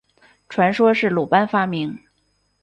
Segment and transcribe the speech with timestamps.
[0.49, 1.95] 传说是鲁班发明。